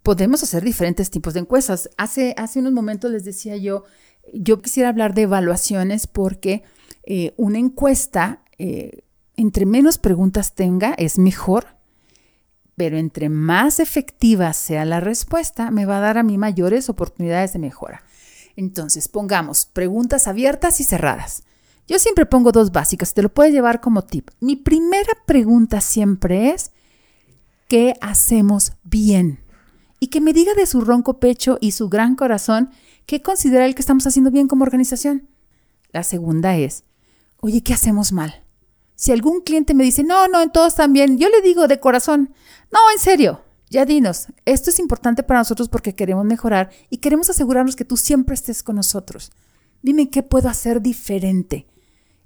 podemos 0.04 0.42
hacer 0.42 0.64
diferentes 0.64 1.10
tipos 1.10 1.34
de 1.34 1.42
encuestas. 1.42 1.90
Hace, 1.98 2.34
hace 2.38 2.60
unos 2.60 2.72
momentos 2.72 3.12
les 3.12 3.26
decía 3.26 3.58
yo, 3.58 3.84
yo 4.34 4.62
quisiera 4.62 4.88
hablar 4.88 5.14
de 5.14 5.24
evaluaciones 5.24 6.08
porque 6.08 6.64
eh, 7.04 7.34
una 7.36 7.60
encuesta, 7.60 8.46
eh, 8.58 9.04
entre 9.36 9.66
menos 9.66 9.98
preguntas 9.98 10.56
tenga, 10.56 10.94
es 10.94 11.20
mejor 11.20 11.66
pero 12.76 12.98
entre 12.98 13.30
más 13.30 13.80
efectiva 13.80 14.54
sea 14.54 14.86
la 14.86 15.00
respuesta, 15.00 15.72
me 15.72 15.86
va 15.86 15.98
a 15.98 16.02
dar 16.02 16.18
a 16.18 16.24
mí 16.24 16.38
mayores 16.38 16.90
oportunidades 16.90 17.54
de 17.54 17.60
mejora. 17.60 18.04
Entonces, 18.56 19.08
pongamos 19.08 19.66
preguntas 19.66 20.28
abiertas 20.28 20.80
y 20.80 20.84
cerradas. 20.84 21.44
Yo 21.88 22.00
siempre 22.00 22.26
pongo 22.26 22.52
dos 22.52 22.72
básicas, 22.72 23.14
te 23.14 23.22
lo 23.22 23.34
puedes 23.34 23.54
llevar 23.54 23.82
como 23.82 24.04
tip. 24.04 24.30
Mi 24.40 24.56
primera 24.56 25.14
pregunta 25.26 25.82
siempre 25.82 26.52
es, 26.52 26.72
¿qué 27.68 27.96
hacemos 28.02 28.74
bien? 28.84 29.40
Y 30.00 30.08
que 30.08 30.22
me 30.22 30.34
diga 30.34 30.54
de 30.54 30.66
su 30.66 30.82
ronco 30.82 31.20
pecho 31.20 31.58
y 31.62 31.72
su 31.72 31.90
gran 31.90 32.16
corazón 32.16 32.70
qué 33.06 33.22
considera 33.22 33.66
el 33.66 33.76
que 33.76 33.82
estamos 33.82 34.08
haciendo 34.08 34.32
bien 34.32 34.48
como 34.48 34.64
organización. 34.64 35.28
La 35.92 36.04
segunda 36.04 36.56
es, 36.56 36.84
oye, 37.40 37.62
¿qué 37.62 37.74
hacemos 37.74 38.12
mal? 38.12 38.43
Si 38.96 39.12
algún 39.12 39.42
cliente 39.42 39.74
me 39.74 39.84
dice, 39.84 40.04
no, 40.04 40.28
no, 40.28 40.42
en 40.42 40.52
todos 40.52 40.76
también, 40.76 41.18
yo 41.18 41.30
le 41.30 41.42
digo 41.42 41.68
de 41.68 41.80
corazón, 41.80 42.34
no, 42.72 42.80
en 42.94 43.00
serio, 43.00 43.44
ya 43.70 43.86
dinos, 43.86 44.28
esto 44.46 44.70
es 44.70 44.80
importante 44.80 45.24
para 45.24 45.40
nosotros 45.40 45.68
porque 45.68 45.96
queremos 45.96 46.26
mejorar 46.26 46.70
y 46.90 46.98
queremos 46.98 47.30
asegurarnos 47.30 47.76
que 47.76 47.86
tú 47.86 47.98
siempre 47.98 48.36
estés 48.36 48.62
con 48.62 48.76
nosotros. 48.76 49.32
Dime 49.82 50.10
qué 50.10 50.22
puedo 50.22 50.48
hacer 50.48 50.82
diferente. 50.82 51.68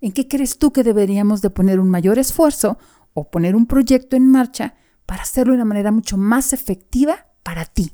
¿En 0.02 0.12
qué 0.12 0.28
crees 0.28 0.58
tú 0.58 0.72
que 0.72 0.84
deberíamos 0.84 1.42
de 1.42 1.50
poner 1.50 1.80
un 1.80 1.90
mayor 1.90 2.20
esfuerzo 2.20 2.78
o 3.14 3.32
poner 3.32 3.56
un 3.56 3.66
proyecto 3.66 4.16
en 4.16 4.30
marcha 4.30 4.76
para 5.06 5.24
hacerlo 5.24 5.54
de 5.54 5.58
una 5.58 5.66
manera 5.66 5.92
mucho 5.92 6.18
más 6.18 6.52
efectiva 6.54 7.28
para 7.44 7.66
ti? 7.66 7.94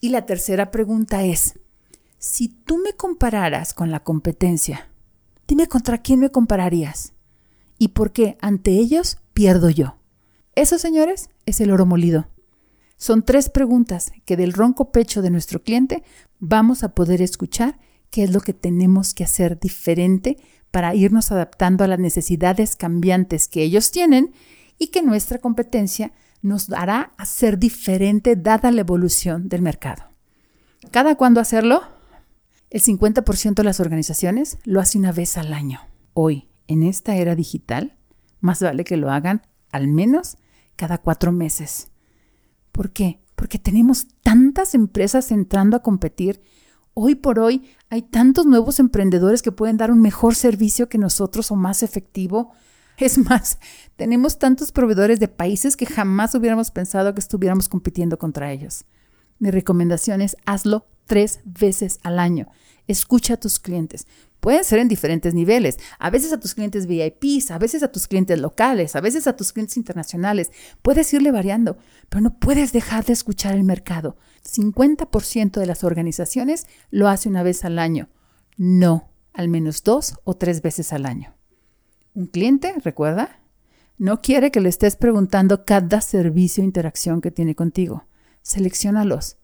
Y 0.00 0.08
la 0.08 0.26
tercera 0.26 0.70
pregunta 0.70 1.24
es, 1.24 1.58
si 2.18 2.48
tú 2.48 2.78
me 2.78 2.94
compararas 2.94 3.74
con 3.74 3.90
la 3.90 4.02
competencia, 4.02 4.88
dime 5.46 5.66
contra 5.66 5.98
quién 5.98 6.20
me 6.20 6.30
compararías 6.30 7.12
y 7.78 7.88
por 7.88 8.12
qué 8.12 8.36
ante 8.40 8.72
ellos 8.72 9.18
pierdo 9.32 9.70
yo. 9.70 9.96
Eso, 10.54 10.78
señores, 10.78 11.30
es 11.46 11.60
el 11.60 11.70
oro 11.70 11.86
molido. 11.86 12.28
Son 12.96 13.24
tres 13.24 13.48
preguntas 13.48 14.10
que 14.24 14.36
del 14.36 14.52
ronco 14.52 14.90
pecho 14.90 15.22
de 15.22 15.30
nuestro 15.30 15.62
cliente 15.62 16.02
vamos 16.40 16.82
a 16.82 16.94
poder 16.94 17.22
escuchar 17.22 17.78
qué 18.10 18.24
es 18.24 18.32
lo 18.32 18.40
que 18.40 18.52
tenemos 18.52 19.14
que 19.14 19.24
hacer 19.24 19.60
diferente 19.60 20.36
para 20.70 20.94
irnos 20.94 21.30
adaptando 21.30 21.84
a 21.84 21.86
las 21.86 22.00
necesidades 22.00 22.74
cambiantes 22.74 23.48
que 23.48 23.62
ellos 23.62 23.90
tienen 23.90 24.32
y 24.78 24.88
que 24.88 25.02
nuestra 25.02 25.38
competencia 25.38 26.12
nos 26.42 26.70
hará 26.70 27.12
hacer 27.16 27.58
diferente 27.58 28.36
dada 28.36 28.70
la 28.70 28.80
evolución 28.80 29.48
del 29.48 29.62
mercado. 29.62 30.04
¿Cada 30.90 31.16
cuándo 31.16 31.40
hacerlo? 31.40 31.82
El 32.70 32.82
50% 32.82 33.54
de 33.54 33.64
las 33.64 33.80
organizaciones 33.80 34.58
lo 34.64 34.80
hace 34.80 34.98
una 34.98 35.12
vez 35.12 35.38
al 35.38 35.52
año. 35.52 35.80
Hoy, 36.14 36.48
en 36.68 36.84
esta 36.84 37.16
era 37.16 37.34
digital, 37.34 37.98
más 38.40 38.62
vale 38.62 38.84
que 38.84 38.96
lo 38.96 39.10
hagan 39.10 39.42
al 39.72 39.88
menos 39.88 40.36
cada 40.76 40.98
cuatro 40.98 41.32
meses. 41.32 41.90
¿Por 42.70 42.92
qué? 42.92 43.20
Porque 43.34 43.58
tenemos 43.58 44.06
tantas 44.22 44.74
empresas 44.74 45.32
entrando 45.32 45.76
a 45.76 45.82
competir. 45.82 46.40
Hoy 46.94 47.14
por 47.14 47.38
hoy 47.38 47.68
hay 47.90 48.02
tantos 48.02 48.46
nuevos 48.46 48.78
emprendedores 48.78 49.42
que 49.42 49.52
pueden 49.52 49.76
dar 49.76 49.90
un 49.90 50.00
mejor 50.00 50.34
servicio 50.34 50.88
que 50.88 50.98
nosotros 50.98 51.50
o 51.50 51.56
más 51.56 51.82
efectivo. 51.82 52.52
Es 52.98 53.16
más, 53.16 53.60
tenemos 53.94 54.40
tantos 54.40 54.72
proveedores 54.72 55.20
de 55.20 55.28
países 55.28 55.76
que 55.76 55.86
jamás 55.86 56.34
hubiéramos 56.34 56.72
pensado 56.72 57.14
que 57.14 57.20
estuviéramos 57.20 57.68
compitiendo 57.68 58.18
contra 58.18 58.50
ellos. 58.50 58.86
Mi 59.38 59.52
recomendación 59.52 60.20
es 60.20 60.36
hazlo 60.46 60.84
tres 61.06 61.38
veces 61.44 62.00
al 62.02 62.18
año. 62.18 62.48
Escucha 62.88 63.34
a 63.34 63.36
tus 63.36 63.58
clientes. 63.58 64.06
Pueden 64.40 64.64
ser 64.64 64.78
en 64.78 64.88
diferentes 64.88 65.34
niveles. 65.34 65.78
A 65.98 66.10
veces 66.10 66.32
a 66.32 66.40
tus 66.40 66.54
clientes 66.54 66.86
VIPs, 66.86 67.50
a 67.50 67.58
veces 67.58 67.82
a 67.82 67.92
tus 67.92 68.08
clientes 68.08 68.40
locales, 68.40 68.96
a 68.96 69.00
veces 69.00 69.26
a 69.26 69.36
tus 69.36 69.52
clientes 69.52 69.76
internacionales. 69.76 70.50
Puedes 70.82 71.12
irle 71.12 71.30
variando, 71.30 71.76
pero 72.08 72.22
no 72.22 72.38
puedes 72.38 72.72
dejar 72.72 73.04
de 73.04 73.12
escuchar 73.12 73.54
el 73.54 73.62
mercado. 73.62 74.16
50% 74.44 75.60
de 75.60 75.66
las 75.66 75.84
organizaciones 75.84 76.66
lo 76.90 77.08
hace 77.08 77.28
una 77.28 77.42
vez 77.42 77.64
al 77.64 77.78
año. 77.78 78.08
No, 78.56 79.10
al 79.34 79.48
menos 79.48 79.84
dos 79.84 80.14
o 80.24 80.36
tres 80.36 80.62
veces 80.62 80.92
al 80.92 81.04
año. 81.04 81.34
Un 82.14 82.26
cliente, 82.26 82.74
recuerda, 82.82 83.40
no 83.98 84.22
quiere 84.22 84.50
que 84.50 84.60
le 84.60 84.68
estés 84.68 84.96
preguntando 84.96 85.64
cada 85.64 86.00
servicio 86.00 86.62
o 86.62 86.64
interacción 86.64 87.20
que 87.20 87.32
tiene 87.32 87.54
contigo. 87.54 88.06
Selecciónalos 88.42 89.37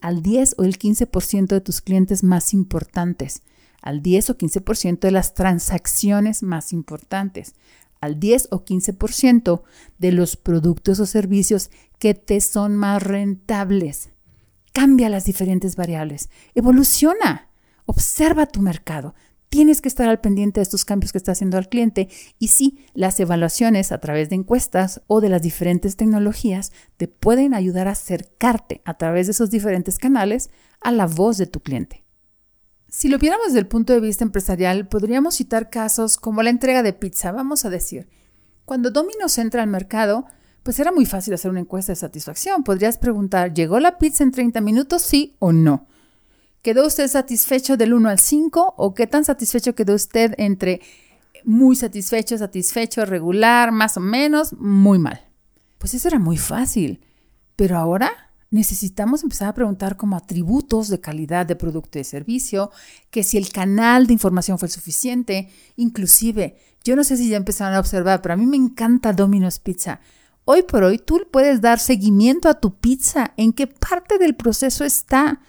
al 0.00 0.22
10 0.22 0.56
o 0.58 0.64
el 0.64 0.78
15% 0.78 1.48
de 1.48 1.60
tus 1.60 1.80
clientes 1.80 2.22
más 2.22 2.54
importantes, 2.54 3.42
al 3.82 4.02
10 4.02 4.30
o 4.30 4.38
15% 4.38 5.00
de 5.00 5.10
las 5.10 5.34
transacciones 5.34 6.42
más 6.42 6.72
importantes, 6.72 7.54
al 8.00 8.20
10 8.20 8.48
o 8.50 8.64
15% 8.64 9.62
de 9.98 10.12
los 10.12 10.36
productos 10.36 11.00
o 11.00 11.06
servicios 11.06 11.70
que 11.98 12.14
te 12.14 12.40
son 12.40 12.76
más 12.76 13.02
rentables. 13.02 14.10
Cambia 14.72 15.08
las 15.08 15.24
diferentes 15.24 15.76
variables, 15.76 16.30
evoluciona, 16.54 17.48
observa 17.86 18.46
tu 18.46 18.60
mercado, 18.60 19.14
Tienes 19.48 19.80
que 19.80 19.88
estar 19.88 20.08
al 20.08 20.20
pendiente 20.20 20.60
de 20.60 20.62
estos 20.62 20.84
cambios 20.84 21.10
que 21.10 21.18
está 21.18 21.32
haciendo 21.32 21.56
el 21.56 21.68
cliente 21.68 22.08
y 22.38 22.48
sí, 22.48 22.84
las 22.92 23.18
evaluaciones 23.18 23.92
a 23.92 23.98
través 23.98 24.28
de 24.28 24.36
encuestas 24.36 25.00
o 25.06 25.22
de 25.22 25.30
las 25.30 25.40
diferentes 25.40 25.96
tecnologías 25.96 26.70
te 26.98 27.08
pueden 27.08 27.54
ayudar 27.54 27.88
a 27.88 27.92
acercarte 27.92 28.82
a 28.84 28.98
través 28.98 29.26
de 29.26 29.32
esos 29.32 29.50
diferentes 29.50 29.98
canales 29.98 30.50
a 30.82 30.92
la 30.92 31.06
voz 31.06 31.38
de 31.38 31.46
tu 31.46 31.60
cliente. 31.60 32.04
Si 32.88 33.08
lo 33.08 33.18
viéramos 33.18 33.48
desde 33.48 33.60
el 33.60 33.66
punto 33.66 33.94
de 33.94 34.00
vista 34.00 34.24
empresarial, 34.24 34.88
podríamos 34.88 35.36
citar 35.36 35.70
casos 35.70 36.18
como 36.18 36.42
la 36.42 36.50
entrega 36.50 36.82
de 36.82 36.92
pizza, 36.92 37.32
vamos 37.32 37.64
a 37.64 37.70
decir. 37.70 38.08
Cuando 38.64 38.90
Domino's 38.90 39.38
entra 39.38 39.62
al 39.62 39.68
mercado, 39.68 40.26
pues 40.62 40.78
era 40.78 40.92
muy 40.92 41.06
fácil 41.06 41.32
hacer 41.32 41.50
una 41.50 41.60
encuesta 41.60 41.92
de 41.92 41.96
satisfacción. 41.96 42.64
Podrías 42.64 42.98
preguntar, 42.98 43.54
¿llegó 43.54 43.80
la 43.80 43.96
pizza 43.96 44.24
en 44.24 44.30
30 44.30 44.60
minutos, 44.60 45.02
sí 45.02 45.36
o 45.38 45.52
no? 45.52 45.87
¿Quedó 46.68 46.86
usted 46.86 47.08
satisfecho 47.08 47.78
del 47.78 47.94
1 47.94 48.10
al 48.10 48.18
5 48.18 48.74
o 48.76 48.92
qué 48.92 49.06
tan 49.06 49.24
satisfecho 49.24 49.74
quedó 49.74 49.94
usted 49.94 50.34
entre 50.36 50.82
muy 51.42 51.74
satisfecho, 51.74 52.36
satisfecho, 52.36 53.06
regular, 53.06 53.72
más 53.72 53.96
o 53.96 54.00
menos, 54.00 54.52
muy 54.52 54.98
mal? 54.98 55.26
Pues 55.78 55.94
eso 55.94 56.08
era 56.08 56.18
muy 56.18 56.36
fácil. 56.36 57.00
Pero 57.56 57.78
ahora 57.78 58.12
necesitamos 58.50 59.22
empezar 59.22 59.48
a 59.48 59.54
preguntar 59.54 59.96
como 59.96 60.14
atributos 60.14 60.88
de 60.88 61.00
calidad 61.00 61.46
de 61.46 61.56
producto 61.56 61.96
y 61.96 62.00
de 62.00 62.04
servicio, 62.04 62.70
que 63.10 63.22
si 63.22 63.38
el 63.38 63.48
canal 63.48 64.06
de 64.06 64.12
información 64.12 64.58
fue 64.58 64.68
suficiente, 64.68 65.48
inclusive, 65.76 66.58
yo 66.84 66.96
no 66.96 67.02
sé 67.02 67.16
si 67.16 67.30
ya 67.30 67.38
empezaron 67.38 67.76
a 67.76 67.80
observar, 67.80 68.20
pero 68.20 68.34
a 68.34 68.36
mí 68.36 68.44
me 68.44 68.58
encanta 68.58 69.14
Domino's 69.14 69.58
Pizza. 69.58 70.00
Hoy 70.44 70.64
por 70.64 70.82
hoy 70.82 70.98
tú 70.98 71.22
puedes 71.32 71.62
dar 71.62 71.78
seguimiento 71.78 72.46
a 72.50 72.60
tu 72.60 72.74
pizza, 72.74 73.32
en 73.38 73.54
qué 73.54 73.68
parte 73.68 74.18
del 74.18 74.36
proceso 74.36 74.84
está. 74.84 75.40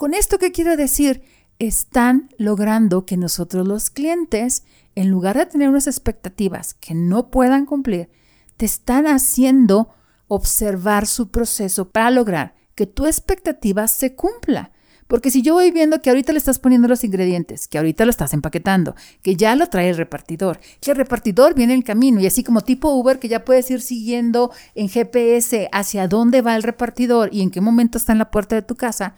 Con 0.00 0.14
esto, 0.14 0.38
¿qué 0.38 0.50
quiero 0.50 0.78
decir? 0.78 1.20
Están 1.58 2.30
logrando 2.38 3.04
que 3.04 3.18
nosotros 3.18 3.68
los 3.68 3.90
clientes, 3.90 4.64
en 4.94 5.10
lugar 5.10 5.36
de 5.36 5.44
tener 5.44 5.68
unas 5.68 5.86
expectativas 5.86 6.72
que 6.72 6.94
no 6.94 7.30
puedan 7.30 7.66
cumplir, 7.66 8.08
te 8.56 8.64
están 8.64 9.06
haciendo 9.06 9.90
observar 10.26 11.06
su 11.06 11.30
proceso 11.30 11.90
para 11.90 12.10
lograr 12.10 12.54
que 12.74 12.86
tu 12.86 13.04
expectativa 13.04 13.86
se 13.88 14.14
cumpla. 14.14 14.72
Porque 15.06 15.30
si 15.30 15.42
yo 15.42 15.52
voy 15.52 15.70
viendo 15.70 16.00
que 16.00 16.08
ahorita 16.08 16.32
le 16.32 16.38
estás 16.38 16.58
poniendo 16.58 16.88
los 16.88 17.04
ingredientes, 17.04 17.68
que 17.68 17.76
ahorita 17.76 18.06
lo 18.06 18.10
estás 18.10 18.32
empaquetando, 18.32 18.94
que 19.20 19.36
ya 19.36 19.54
lo 19.54 19.66
trae 19.66 19.90
el 19.90 19.98
repartidor, 19.98 20.60
que 20.80 20.92
el 20.92 20.96
repartidor 20.96 21.54
viene 21.54 21.74
en 21.74 21.82
camino 21.82 22.20
y 22.20 22.26
así 22.26 22.42
como 22.42 22.62
tipo 22.62 22.94
Uber 22.94 23.18
que 23.18 23.28
ya 23.28 23.44
puedes 23.44 23.70
ir 23.70 23.82
siguiendo 23.82 24.50
en 24.74 24.88
GPS 24.88 25.68
hacia 25.72 26.08
dónde 26.08 26.40
va 26.40 26.56
el 26.56 26.62
repartidor 26.62 27.28
y 27.34 27.42
en 27.42 27.50
qué 27.50 27.60
momento 27.60 27.98
está 27.98 28.12
en 28.12 28.18
la 28.18 28.30
puerta 28.30 28.54
de 28.54 28.62
tu 28.62 28.76
casa, 28.76 29.14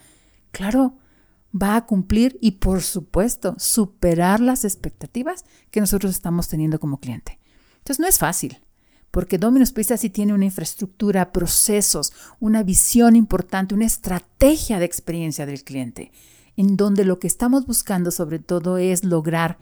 Claro, 0.52 0.98
va 1.60 1.76
a 1.76 1.86
cumplir 1.86 2.38
y 2.40 2.52
por 2.52 2.82
supuesto 2.82 3.54
superar 3.58 4.40
las 4.40 4.64
expectativas 4.64 5.44
que 5.70 5.80
nosotros 5.80 6.12
estamos 6.12 6.48
teniendo 6.48 6.78
como 6.78 6.98
cliente. 6.98 7.38
Entonces 7.78 7.98
no 7.98 8.06
es 8.06 8.18
fácil, 8.18 8.60
porque 9.10 9.38
Domino's 9.38 9.72
Pizza 9.72 9.96
sí 9.96 10.08
tiene 10.08 10.32
una 10.32 10.44
infraestructura, 10.44 11.32
procesos, 11.32 12.12
una 12.38 12.62
visión 12.62 13.16
importante, 13.16 13.74
una 13.74 13.86
estrategia 13.86 14.78
de 14.78 14.84
experiencia 14.84 15.44
del 15.46 15.64
cliente, 15.64 16.12
en 16.56 16.76
donde 16.76 17.04
lo 17.04 17.18
que 17.18 17.26
estamos 17.26 17.66
buscando 17.66 18.10
sobre 18.10 18.38
todo 18.38 18.78
es 18.78 19.04
lograr 19.04 19.58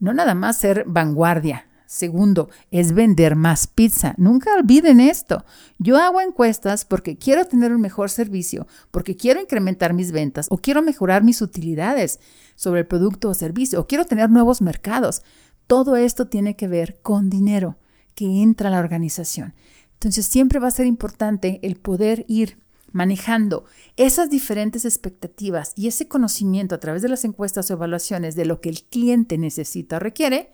no 0.00 0.14
nada 0.14 0.34
más 0.34 0.58
ser 0.58 0.84
vanguardia, 0.86 1.66
Segundo, 1.92 2.50
es 2.70 2.92
vender 2.92 3.34
más 3.34 3.66
pizza. 3.66 4.14
Nunca 4.16 4.54
olviden 4.54 5.00
esto. 5.00 5.44
Yo 5.80 5.96
hago 5.96 6.20
encuestas 6.20 6.84
porque 6.84 7.18
quiero 7.18 7.46
tener 7.46 7.72
un 7.72 7.80
mejor 7.80 8.10
servicio, 8.10 8.68
porque 8.92 9.16
quiero 9.16 9.40
incrementar 9.40 9.92
mis 9.92 10.12
ventas 10.12 10.46
o 10.50 10.58
quiero 10.58 10.82
mejorar 10.82 11.24
mis 11.24 11.42
utilidades 11.42 12.20
sobre 12.54 12.82
el 12.82 12.86
producto 12.86 13.28
o 13.28 13.34
servicio 13.34 13.80
o 13.80 13.88
quiero 13.88 14.04
tener 14.04 14.30
nuevos 14.30 14.62
mercados. 14.62 15.22
Todo 15.66 15.96
esto 15.96 16.28
tiene 16.28 16.54
que 16.54 16.68
ver 16.68 17.00
con 17.02 17.28
dinero 17.28 17.76
que 18.14 18.40
entra 18.40 18.68
a 18.68 18.70
la 18.70 18.78
organización. 18.78 19.54
Entonces 19.94 20.26
siempre 20.26 20.60
va 20.60 20.68
a 20.68 20.70
ser 20.70 20.86
importante 20.86 21.58
el 21.64 21.74
poder 21.74 22.24
ir 22.28 22.60
manejando 22.92 23.64
esas 23.96 24.30
diferentes 24.30 24.84
expectativas 24.84 25.72
y 25.74 25.88
ese 25.88 26.06
conocimiento 26.06 26.76
a 26.76 26.78
través 26.78 27.02
de 27.02 27.08
las 27.08 27.24
encuestas 27.24 27.68
o 27.68 27.74
evaluaciones 27.74 28.36
de 28.36 28.44
lo 28.44 28.60
que 28.60 28.68
el 28.68 28.84
cliente 28.84 29.38
necesita 29.38 29.96
o 29.96 29.98
requiere 29.98 30.52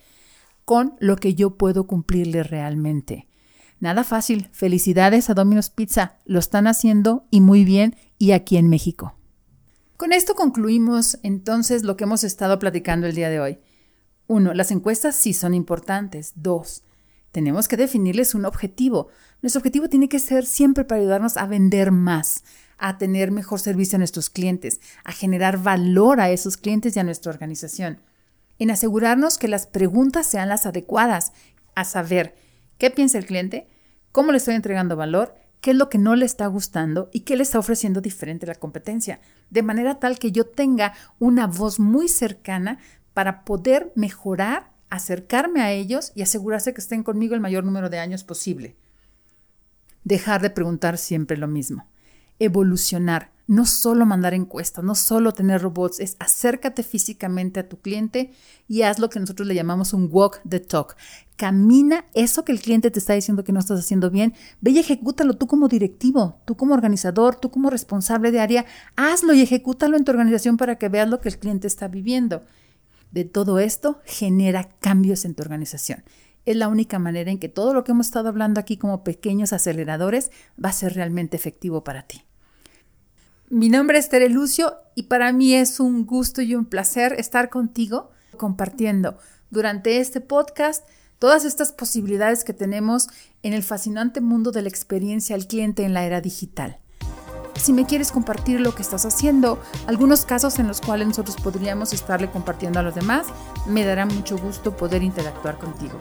con 0.66 0.96
lo 0.98 1.16
que 1.16 1.34
yo 1.34 1.56
puedo 1.56 1.86
cumplirle 1.86 2.42
realmente. 2.42 3.28
Nada 3.78 4.02
fácil. 4.02 4.48
Felicidades 4.52 5.30
a 5.30 5.34
Domino's 5.34 5.70
Pizza. 5.70 6.16
Lo 6.26 6.40
están 6.40 6.66
haciendo 6.66 7.24
y 7.30 7.40
muy 7.40 7.64
bien 7.64 7.94
y 8.18 8.32
aquí 8.32 8.56
en 8.56 8.68
México. 8.68 9.14
Con 9.96 10.12
esto 10.12 10.34
concluimos 10.34 11.18
entonces 11.22 11.84
lo 11.84 11.96
que 11.96 12.04
hemos 12.04 12.24
estado 12.24 12.58
platicando 12.58 13.06
el 13.06 13.14
día 13.14 13.30
de 13.30 13.38
hoy. 13.38 13.58
Uno, 14.26 14.54
las 14.54 14.72
encuestas 14.72 15.14
sí 15.14 15.34
son 15.34 15.54
importantes. 15.54 16.32
Dos, 16.34 16.82
tenemos 17.30 17.68
que 17.68 17.76
definirles 17.76 18.34
un 18.34 18.44
objetivo. 18.44 19.08
Nuestro 19.42 19.60
objetivo 19.60 19.88
tiene 19.88 20.08
que 20.08 20.18
ser 20.18 20.44
siempre 20.44 20.84
para 20.84 21.00
ayudarnos 21.00 21.36
a 21.36 21.46
vender 21.46 21.92
más, 21.92 22.42
a 22.76 22.98
tener 22.98 23.30
mejor 23.30 23.60
servicio 23.60 23.96
a 23.96 23.98
nuestros 24.00 24.30
clientes, 24.30 24.80
a 25.04 25.12
generar 25.12 25.62
valor 25.62 26.20
a 26.20 26.30
esos 26.30 26.56
clientes 26.56 26.96
y 26.96 26.98
a 26.98 27.04
nuestra 27.04 27.30
organización 27.30 28.00
en 28.58 28.70
asegurarnos 28.70 29.38
que 29.38 29.48
las 29.48 29.66
preguntas 29.66 30.26
sean 30.26 30.48
las 30.48 30.66
adecuadas, 30.66 31.32
a 31.74 31.84
saber 31.84 32.34
qué 32.78 32.90
piensa 32.90 33.18
el 33.18 33.26
cliente, 33.26 33.68
cómo 34.12 34.32
le 34.32 34.38
estoy 34.38 34.54
entregando 34.54 34.96
valor, 34.96 35.34
qué 35.60 35.72
es 35.72 35.76
lo 35.76 35.88
que 35.88 35.98
no 35.98 36.16
le 36.16 36.24
está 36.24 36.46
gustando 36.46 37.10
y 37.12 37.20
qué 37.20 37.36
le 37.36 37.42
está 37.42 37.58
ofreciendo 37.58 38.00
diferente 38.00 38.46
la 38.46 38.54
competencia, 38.54 39.20
de 39.50 39.62
manera 39.62 39.98
tal 39.98 40.18
que 40.18 40.32
yo 40.32 40.46
tenga 40.46 40.94
una 41.18 41.46
voz 41.46 41.80
muy 41.80 42.08
cercana 42.08 42.78
para 43.14 43.44
poder 43.44 43.92
mejorar, 43.94 44.72
acercarme 44.90 45.62
a 45.62 45.72
ellos 45.72 46.12
y 46.14 46.22
asegurarse 46.22 46.72
que 46.72 46.80
estén 46.80 47.02
conmigo 47.02 47.34
el 47.34 47.40
mayor 47.40 47.64
número 47.64 47.90
de 47.90 47.98
años 47.98 48.24
posible. 48.24 48.76
Dejar 50.04 50.40
de 50.40 50.50
preguntar 50.50 50.98
siempre 50.98 51.36
lo 51.36 51.48
mismo. 51.48 51.88
Evolucionar, 52.38 53.32
no 53.46 53.64
solo 53.64 54.06
mandar 54.06 54.34
encuestas, 54.34 54.84
no 54.84 54.94
solo 54.94 55.32
tener 55.32 55.62
robots, 55.62 56.00
es 56.00 56.16
acércate 56.18 56.82
físicamente 56.82 57.60
a 57.60 57.68
tu 57.68 57.78
cliente 57.78 58.32
y 58.66 58.82
haz 58.82 58.98
lo 58.98 59.08
que 59.08 59.20
nosotros 59.20 59.46
le 59.46 59.54
llamamos 59.54 59.92
un 59.92 60.08
walk 60.10 60.40
the 60.48 60.60
talk. 60.60 60.96
Camina 61.36 62.06
eso 62.14 62.44
que 62.44 62.52
el 62.52 62.60
cliente 62.60 62.90
te 62.90 62.98
está 62.98 63.12
diciendo 63.12 63.44
que 63.44 63.52
no 63.52 63.60
estás 63.60 63.78
haciendo 63.78 64.10
bien, 64.10 64.34
ve 64.60 64.72
y 64.72 64.78
ejecútalo 64.78 65.34
tú 65.34 65.46
como 65.46 65.68
directivo, 65.68 66.40
tú 66.44 66.56
como 66.56 66.74
organizador, 66.74 67.36
tú 67.36 67.50
como 67.50 67.70
responsable 67.70 68.32
de 68.32 68.40
área, 68.40 68.66
hazlo 68.96 69.32
y 69.34 69.42
ejecútalo 69.42 69.96
en 69.96 70.04
tu 70.04 70.10
organización 70.10 70.56
para 70.56 70.76
que 70.76 70.88
veas 70.88 71.08
lo 71.08 71.20
que 71.20 71.28
el 71.28 71.38
cliente 71.38 71.66
está 71.66 71.88
viviendo. 71.88 72.42
De 73.12 73.24
todo 73.24 73.60
esto 73.60 74.00
genera 74.04 74.68
cambios 74.80 75.24
en 75.24 75.34
tu 75.34 75.42
organización. 75.42 76.02
Es 76.46 76.56
la 76.56 76.68
única 76.68 76.98
manera 76.98 77.30
en 77.30 77.38
que 77.38 77.48
todo 77.48 77.74
lo 77.74 77.84
que 77.84 77.92
hemos 77.92 78.06
estado 78.06 78.28
hablando 78.28 78.60
aquí 78.60 78.76
como 78.76 79.04
pequeños 79.04 79.52
aceleradores 79.52 80.30
va 80.62 80.70
a 80.70 80.72
ser 80.72 80.94
realmente 80.94 81.36
efectivo 81.36 81.84
para 81.84 82.02
ti. 82.02 82.22
Mi 83.48 83.68
nombre 83.68 83.98
es 83.98 84.08
Tere 84.08 84.28
Lucio 84.28 84.74
y 84.96 85.04
para 85.04 85.32
mí 85.32 85.54
es 85.54 85.78
un 85.78 86.04
gusto 86.04 86.42
y 86.42 86.56
un 86.56 86.64
placer 86.64 87.12
estar 87.12 87.48
contigo 87.48 88.10
compartiendo 88.36 89.18
durante 89.50 90.00
este 90.00 90.20
podcast 90.20 90.84
todas 91.20 91.44
estas 91.44 91.70
posibilidades 91.70 92.42
que 92.42 92.52
tenemos 92.52 93.06
en 93.44 93.52
el 93.52 93.62
fascinante 93.62 94.20
mundo 94.20 94.50
de 94.50 94.62
la 94.62 94.68
experiencia 94.68 95.36
al 95.36 95.46
cliente 95.46 95.84
en 95.84 95.94
la 95.94 96.04
era 96.04 96.20
digital. 96.20 96.80
Si 97.54 97.72
me 97.72 97.86
quieres 97.86 98.10
compartir 98.10 98.60
lo 98.60 98.74
que 98.74 98.82
estás 98.82 99.06
haciendo, 99.06 99.62
algunos 99.86 100.26
casos 100.26 100.58
en 100.58 100.66
los 100.66 100.80
cuales 100.80 101.06
nosotros 101.06 101.36
podríamos 101.36 101.92
estarle 101.92 102.28
compartiendo 102.28 102.80
a 102.80 102.82
los 102.82 102.96
demás, 102.96 103.28
me 103.68 103.84
dará 103.84 104.06
mucho 104.06 104.36
gusto 104.38 104.76
poder 104.76 105.04
interactuar 105.04 105.56
contigo. 105.56 105.96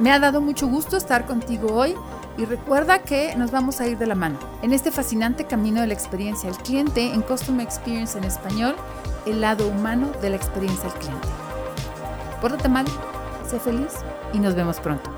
Me 0.00 0.10
ha 0.10 0.18
dado 0.18 0.40
mucho 0.40 0.66
gusto 0.66 0.96
estar 0.96 1.26
contigo 1.26 1.72
hoy 1.72 1.94
y 2.38 2.44
recuerda 2.44 3.00
que 3.00 3.34
nos 3.36 3.50
vamos 3.50 3.80
a 3.80 3.86
ir 3.86 3.98
de 3.98 4.06
la 4.06 4.14
mano 4.14 4.38
en 4.62 4.72
este 4.72 4.90
fascinante 4.90 5.44
camino 5.44 5.80
de 5.80 5.86
la 5.86 5.94
experiencia 5.94 6.50
al 6.50 6.56
cliente 6.58 7.12
en 7.12 7.22
Customer 7.22 7.64
Experience 7.64 8.16
en 8.18 8.24
español, 8.24 8.76
el 9.26 9.40
lado 9.40 9.68
humano 9.68 10.12
de 10.20 10.30
la 10.30 10.36
experiencia 10.36 10.90
al 10.90 10.98
cliente. 10.98 11.28
Pórtate 12.40 12.68
mal, 12.68 12.86
sé 13.48 13.58
feliz 13.58 13.92
y 14.32 14.38
nos 14.38 14.54
vemos 14.54 14.78
pronto. 14.80 15.10